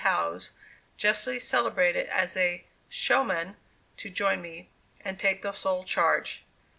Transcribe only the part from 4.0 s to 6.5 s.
join me, and take the sole charge.